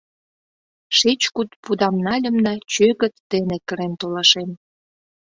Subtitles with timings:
[0.97, 4.49] Шеч кут пудам нальым да чӧгыт дене кырен толашем.